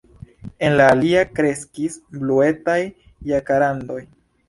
[0.67, 2.81] En la aliaj kreskis bluetaj
[3.37, 4.05] jakarandoj.